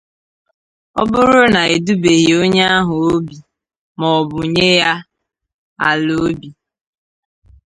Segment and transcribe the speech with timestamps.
[1.01, 3.35] ọ bụrụ na e dubèghị onye ahụ obi
[3.99, 4.91] maọbụ nye ya
[5.87, 6.49] ala obi